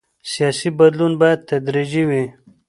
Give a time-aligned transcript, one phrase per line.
[0.31, 2.23] سیاسي بدلون باید تدریجي وي